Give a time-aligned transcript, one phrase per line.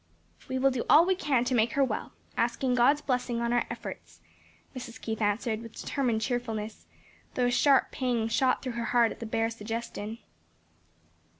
[0.49, 3.65] "We will do all we can to make her well, asking God's blessing on our
[3.69, 4.19] efforts,"
[4.75, 4.99] Mrs.
[4.99, 6.87] Keith answered with determined cheerfulness,
[7.35, 10.17] though a sharp pang shot through her heart at the bare suggestion.